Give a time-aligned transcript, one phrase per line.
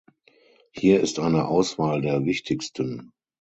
[0.71, 3.11] Hier ist eine Auswahl der wichtigsten.